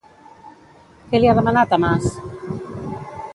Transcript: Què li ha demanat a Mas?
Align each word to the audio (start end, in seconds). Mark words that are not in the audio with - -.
Què 1.11 1.19
li 1.21 1.29
ha 1.31 1.35
demanat 1.41 1.77
a 1.77 1.79
Mas? 1.85 2.09